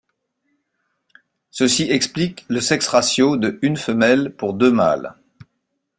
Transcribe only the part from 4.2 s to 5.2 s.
pour deux mâles.